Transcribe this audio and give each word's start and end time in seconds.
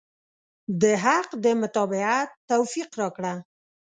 د 0.81 0.83
حق 1.03 1.27
د 1.43 1.45
متابعت 1.61 2.29
توفيق 2.49 2.89
راکړه. 3.01 3.33